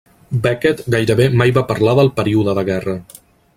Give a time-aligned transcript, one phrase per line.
[0.45, 2.97] Beckett gairebé mai va parlar del període de guerra.